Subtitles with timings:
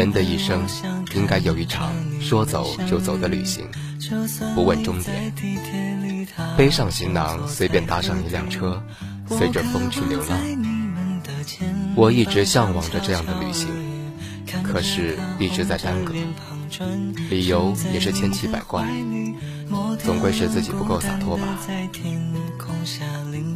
[0.00, 0.66] 人的一生
[1.14, 1.92] 应该有一场
[2.22, 3.66] 说走就走的旅行，
[4.54, 5.30] 不问终点，
[6.56, 8.82] 背上行囊，随便搭上一辆车，
[9.28, 10.38] 随着风去流浪。
[11.94, 13.68] 我一直向往着这样的旅行，
[14.62, 16.14] 可是一直在耽搁，
[17.28, 18.88] 理由也是千奇百怪，
[20.02, 21.44] 总归是自己不够洒脱吧。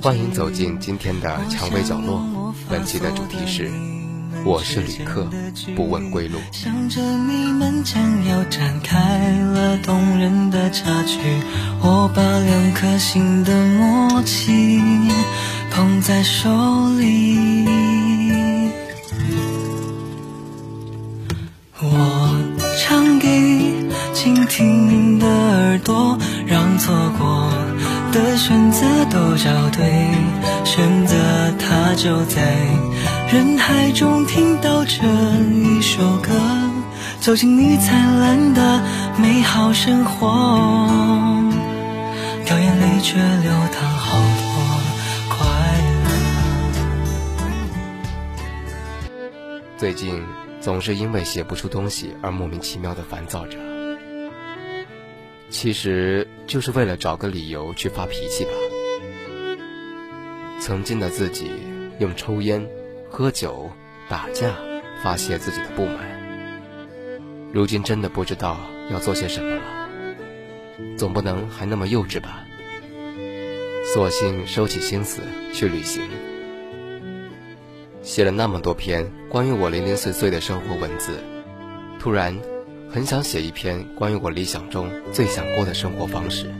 [0.02, 3.93] 欢迎走进今天的蔷薇角落，本期的主题是。
[4.42, 5.28] 我是旅客，
[5.76, 6.38] 不问归路。
[6.50, 8.98] 想着你们将要展开
[9.40, 11.18] 了动人的插曲，
[11.80, 14.80] 我把两颗心的默契
[15.70, 16.50] 捧在手
[16.98, 17.66] 里。
[21.80, 23.28] 我唱给
[24.12, 27.50] 倾听的耳朵，让错过
[28.12, 30.08] 的选择都找对，
[30.64, 31.14] 选择
[31.58, 32.56] 它就在。
[33.32, 35.02] 人海中听到这
[35.50, 36.30] 一首歌，
[37.20, 38.82] 走进你灿烂的
[39.18, 40.28] 美好生活，
[42.44, 44.52] 掉眼泪却流淌好多
[45.30, 45.46] 快
[49.08, 49.62] 乐。
[49.78, 50.22] 最近
[50.60, 53.58] 总是因为写不出东西而莫名其妙的烦躁着，
[55.48, 58.50] 其实就是为了找个理由去发脾气吧。
[60.60, 61.50] 曾经的自己
[61.98, 62.64] 用抽烟。
[63.16, 63.70] 喝酒、
[64.08, 64.56] 打架，
[65.00, 65.98] 发泄自己的不满。
[67.52, 68.58] 如今真的不知道
[68.90, 69.62] 要做些什么了，
[70.98, 72.44] 总不能还那么幼稚吧？
[73.94, 76.02] 索性收起心思去旅行。
[78.02, 81.12] 写了那么多篇关于我零零碎碎的生活文字，
[82.00, 82.36] 突然
[82.90, 86.52] 很想写一篇关于我理想中最想过的生活方式。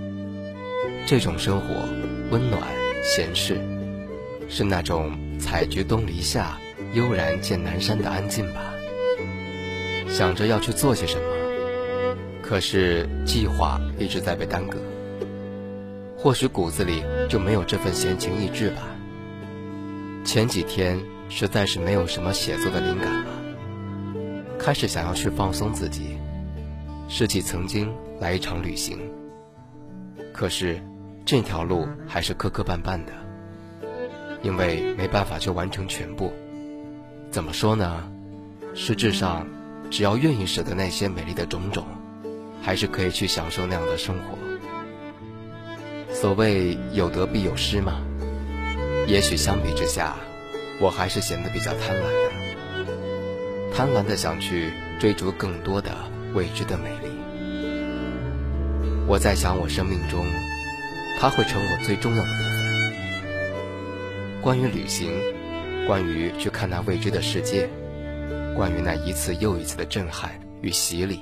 [1.05, 1.67] 这种生活
[2.31, 2.63] 温暖、
[3.03, 3.61] 闲适，
[4.49, 5.13] 是那种。
[5.37, 6.59] 采菊东篱下，
[6.95, 8.73] 悠然见南山的安静吧。
[10.09, 14.79] 想着要去做些什么，可是计划一直在被耽搁。
[16.17, 18.83] 或许骨子里就没有这份闲情逸致吧。
[20.25, 23.27] 前几天实在是没有什么写作的灵感了，
[24.59, 26.17] 开始想要去放松自己，
[27.07, 28.99] 拾起曾经来一场旅行。
[30.33, 30.81] 可是
[31.27, 33.13] 这条路还是磕磕绊绊的。
[34.45, 36.31] 因为没办法去完成全部，
[37.31, 38.05] 怎么说呢？
[38.75, 39.47] 实质上，
[39.91, 41.87] 只要愿意舍得那些美丽的种种，
[42.63, 44.37] 还是可以去享受那样的生活。
[46.13, 48.03] 所谓有得必有失嘛。
[49.07, 50.15] 也许相比之下，
[50.79, 52.31] 我还是显得比较贪婪的，
[53.75, 55.91] 贪婪的想去追逐更多的
[56.35, 57.09] 未知的美丽。
[59.07, 60.27] 我在想，我生命中，
[61.19, 62.64] 它会成我最重要的部分。
[64.45, 65.11] 关于旅行，
[65.87, 67.67] 关于去看那未知的世界，
[68.55, 71.21] 关于那一次又一次的震撼与洗礼，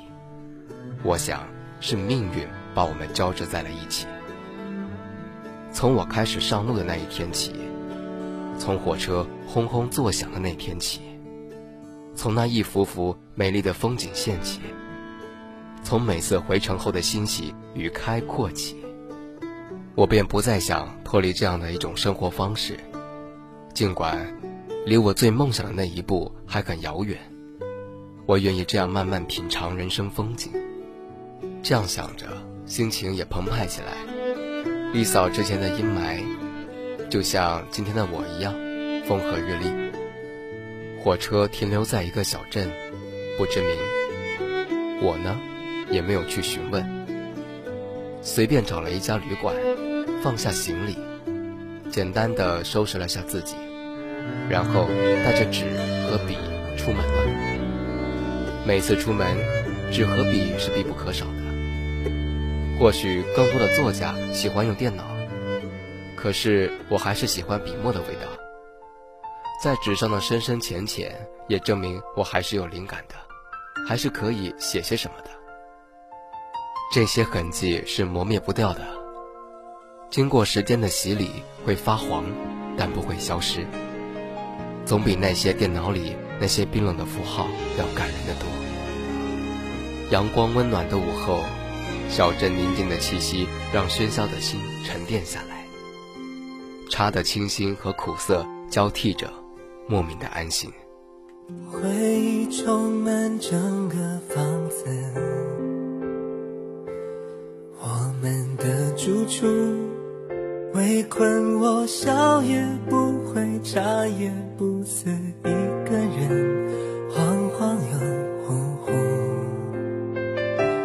[1.04, 1.46] 我想
[1.78, 2.44] 是命运
[2.74, 4.08] 把我们交织在了一起。
[5.70, 7.52] 从我开始上路的那一天起，
[8.58, 11.00] 从火车轰轰作响的那天起，
[12.16, 14.58] 从那一幅幅美丽的风景线起，
[15.84, 18.84] 从每次回程后的欣喜与开阔起，
[19.94, 22.76] 我便不再想脱离这样的一种生活方式。
[23.74, 24.26] 尽管
[24.84, 27.18] 离我最梦想的那一步还很遥远，
[28.26, 30.52] 我愿意这样慢慢品尝人生风景。
[31.62, 32.26] 这样想着，
[32.66, 33.94] 心情也澎湃起来，
[34.92, 36.22] 一扫之前的阴霾，
[37.08, 38.52] 就像今天的我一样，
[39.06, 39.90] 风和日丽。
[41.02, 42.70] 火车停留在一个小镇，
[43.38, 43.70] 不知名。
[45.00, 45.40] 我呢，
[45.90, 46.86] 也没有去询问，
[48.20, 49.56] 随便找了一家旅馆，
[50.22, 50.96] 放下行李。
[51.92, 53.54] 简单的收拾了下自己，
[54.48, 54.88] 然后
[55.22, 55.66] 带着纸
[56.08, 56.38] 和笔
[56.78, 58.64] 出门了。
[58.66, 59.36] 每次出门，
[59.92, 61.42] 纸和笔是必不可少的。
[62.80, 65.04] 或许更多的作家喜欢用电脑，
[66.16, 68.22] 可是我还是喜欢笔墨的味道。
[69.62, 71.14] 在纸上的深深浅浅，
[71.46, 73.14] 也证明我还是有灵感的，
[73.86, 75.30] 还是可以写些什么的。
[76.90, 79.01] 这些痕迹是磨灭不掉的。
[80.12, 81.30] 经过时间的洗礼，
[81.64, 82.26] 会发黄，
[82.76, 83.66] 但不会消失。
[84.84, 87.48] 总比那些电脑里那些冰冷的符号
[87.78, 88.46] 要感人的多。
[90.10, 91.40] 阳光温暖的午后，
[92.10, 95.64] 小镇宁静的气息让喧嚣的心沉淀下来。
[96.90, 99.32] 茶的清新和苦涩交替着，
[99.88, 100.70] 莫名的安心。
[101.70, 103.96] 回忆充满整个
[104.28, 104.84] 房子，
[107.80, 109.90] 我们的住处。
[110.74, 115.10] 围困我，笑也不会，茶也不思。
[115.44, 115.50] 一
[115.84, 116.70] 个人
[117.10, 117.98] 晃晃又
[118.46, 118.90] 呼呼，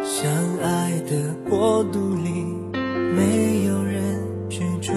[0.04, 0.30] 相
[0.62, 2.44] 爱的国度里
[3.14, 4.20] 没有人
[4.50, 4.92] 居住。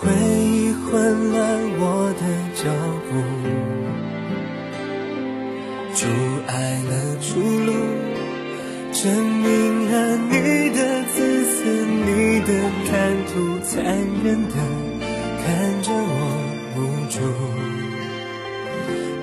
[0.00, 1.38] 回忆混乱
[1.80, 2.22] 我的
[2.54, 2.70] 脚
[3.08, 3.10] 步，
[5.92, 6.06] 阻
[6.46, 6.52] 碍
[6.88, 7.72] 了出路，
[8.92, 9.02] 证
[9.42, 10.87] 明了你的。
[14.18, 14.54] 残忍的
[15.46, 15.46] 看
[15.80, 16.02] 着我
[16.74, 16.78] 无
[17.08, 17.16] 助，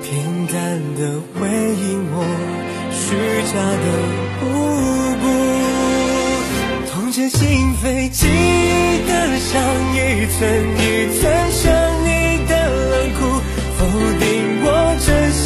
[0.02, 0.08] 平
[0.48, 0.56] 淡
[0.96, 2.18] 的回应我
[2.92, 3.04] 虚
[3.52, 3.54] 假
[3.84, 3.86] 的
[4.42, 4.44] 无
[5.20, 5.24] 辜，
[6.90, 7.44] 痛彻心
[7.84, 8.24] 扉，记
[9.06, 9.52] 得像
[9.92, 9.98] 一
[10.32, 10.40] 寸
[10.80, 10.82] 一
[11.20, 11.22] 寸
[11.52, 11.64] 想
[12.06, 12.08] 你
[12.48, 12.52] 的
[12.90, 13.20] 冷酷，
[13.78, 13.80] 否
[14.18, 14.24] 定
[14.64, 14.66] 我
[15.02, 15.46] 这些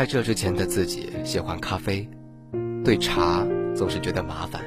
[0.00, 2.08] 在这之前的自己喜欢咖啡，
[2.82, 4.62] 对茶总是觉得麻烦。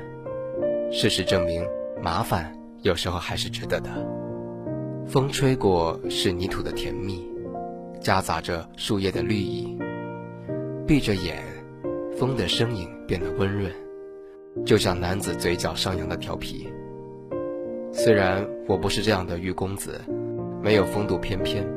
[0.92, 1.66] 事实证明，
[2.04, 3.90] 麻烦有时候还是值得的。
[5.08, 7.28] 风吹过是泥土的甜蜜，
[8.00, 9.76] 夹杂着树叶的绿意。
[10.86, 11.44] 闭着眼，
[12.16, 13.72] 风的声音变得温润，
[14.64, 16.70] 就像男子嘴角上扬的调皮。
[17.92, 20.00] 虽然我不是这样的玉公子，
[20.62, 21.68] 没有风度翩翩，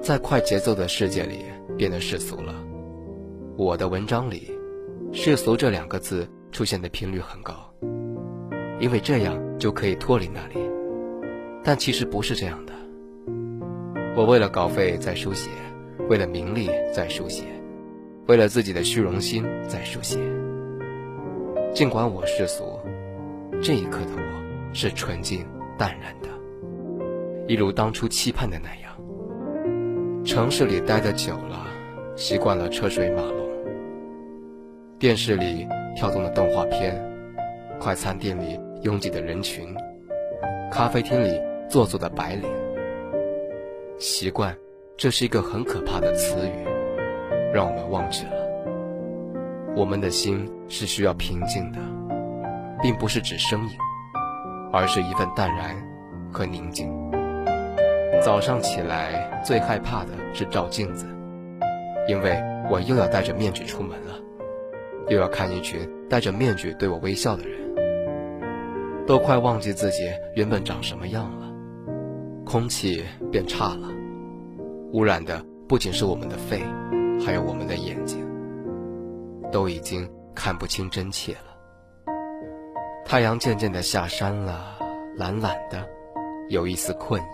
[0.00, 1.44] 在快节奏的世界里
[1.76, 2.54] 变得世俗了。
[3.56, 4.50] 我的文章里
[5.12, 7.54] ，“世俗”这两个字出现的频率很高，
[8.78, 10.54] 因为这样就可以脱离那里。
[11.64, 12.72] 但其实不是这样的。
[14.16, 15.50] 我为了稿费在书写，
[16.08, 17.44] 为了名利在书写。
[18.28, 20.18] 为了自己的虚荣心在书写，
[21.72, 22.64] 尽管我世俗，
[23.62, 25.46] 这一刻的我是纯净
[25.78, 26.28] 淡然的，
[27.46, 28.85] 一如当初期盼的那样。
[30.26, 31.68] 城市里待的久了，
[32.16, 33.48] 习惯了车水马龙，
[34.98, 37.00] 电视里跳动的动画片，
[37.78, 39.72] 快餐店里拥挤的人群，
[40.68, 41.40] 咖啡厅里
[41.70, 42.50] 做作的白领。
[43.98, 44.52] 习惯，
[44.96, 46.66] 这是一个很可怕的词语。
[47.54, 48.32] 让我们忘记了，
[49.76, 51.78] 我们的心是需要平静的，
[52.82, 53.70] 并不是指声音，
[54.72, 55.76] 而是一份淡然
[56.32, 56.92] 和宁静。
[58.26, 61.06] 早上起来最害怕的是照镜子，
[62.08, 62.36] 因为
[62.68, 64.14] 我又要戴着面具出门了，
[65.06, 67.56] 又要看一群戴着面具对我微笑的人，
[69.06, 71.46] 都快忘记自己原本长什么样了。
[72.44, 73.88] 空气变差了，
[74.92, 76.64] 污染的不仅是我们的肺。
[77.24, 78.26] 还有我们的眼睛，
[79.52, 82.12] 都已经看不清真切了。
[83.04, 84.76] 太阳渐渐的下山了，
[85.16, 85.86] 懒懒的，
[86.48, 87.24] 有一丝困意。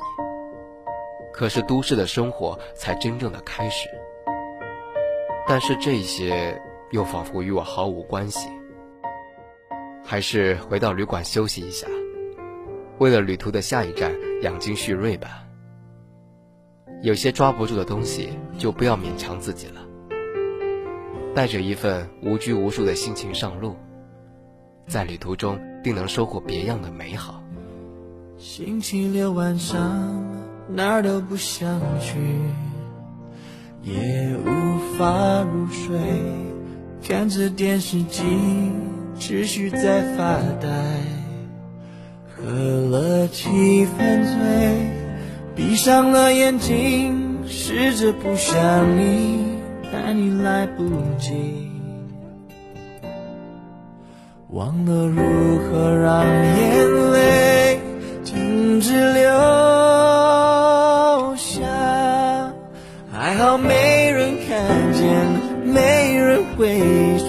[1.33, 3.89] 可是都市的生活才真正的开始。
[5.47, 6.61] 但是这些
[6.91, 8.49] 又仿佛与我毫无关系。
[10.05, 11.87] 还是回到旅馆休息一下，
[12.99, 14.12] 为了旅途的下一站
[14.43, 15.45] 养精蓄锐吧。
[17.03, 19.81] 有些抓不住的东西，就不要勉强自己了。
[21.35, 23.75] 带着一份无拘无束的心情上路，
[24.87, 27.43] 在旅途中定能收获别样的美好。
[28.37, 29.81] 星期六晚上
[30.75, 32.17] 哪儿都不想去，
[33.83, 35.99] 也无法入睡，
[37.07, 38.23] 看着电视机，
[39.19, 40.69] 持续在发呆，
[42.35, 44.33] 喝了几分醉。
[45.55, 49.45] 闭上了眼睛，试着不想你，
[49.93, 50.88] 但你来不
[51.19, 51.69] 及。
[54.49, 55.21] 忘了如
[55.59, 57.79] 何让眼泪
[58.25, 59.31] 停止流
[63.43, 65.03] 好没人看见，
[65.65, 66.79] 没人会
[67.19, 67.29] 说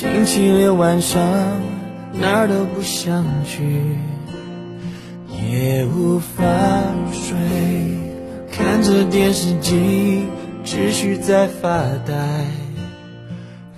[0.00, 1.20] 星期六晚上，
[2.14, 3.98] 哪儿都不想去，
[5.28, 6.42] 也无法
[7.04, 7.36] 入睡，
[8.50, 10.24] 看着电视机，
[10.64, 12.14] 只需在发呆，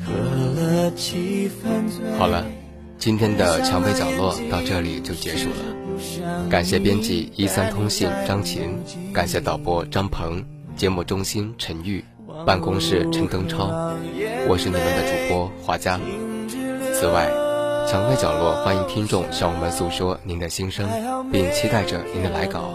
[0.06, 0.12] 喝
[0.54, 2.16] 了七分醉。
[2.16, 2.46] 好了，
[2.98, 6.48] 今天的蔷薇角落到这里就结束了。
[6.48, 8.78] 感谢编辑一三通信张琴，
[9.12, 10.44] 感谢导播张鹏，
[10.76, 12.04] 节目中心陈玉。
[12.46, 13.92] 办公室陈登超，
[14.48, 15.98] 我是你们的主播华佳。
[16.94, 17.30] 此外，
[17.88, 20.88] 蔷薇角落欢迎听众向我们诉说您的心声，
[21.30, 22.74] 并期待着您的来稿。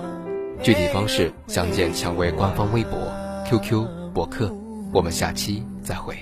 [0.64, 2.98] 具体方式详见蔷薇官方微博、
[3.50, 4.54] QQ、博客。
[4.94, 6.18] 我们下期再会。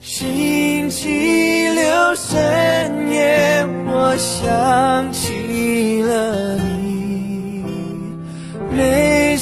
[0.00, 7.64] 星期六深夜，我想起了你，
[8.72, 9.36] 没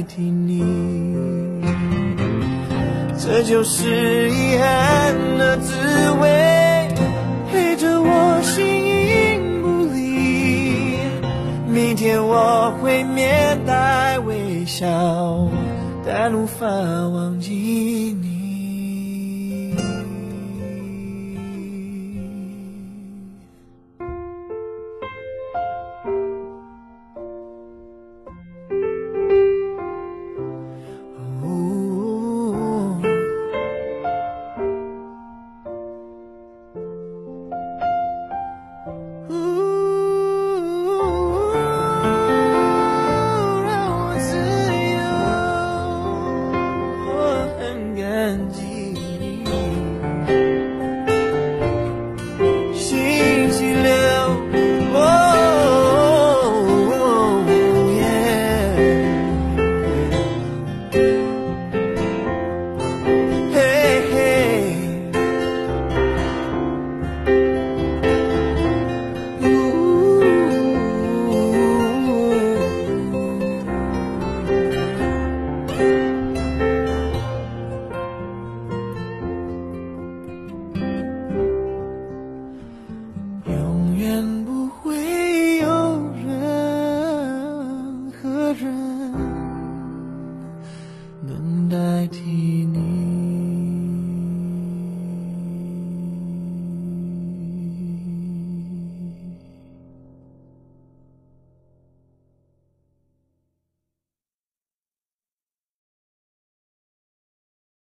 [0.00, 0.62] 代替你，
[3.18, 5.74] 这就是遗憾的滋
[6.22, 6.88] 味，
[7.52, 10.96] 陪着我形影不离。
[11.66, 14.86] 明天我会面带微笑，
[16.06, 17.59] 但无法忘记。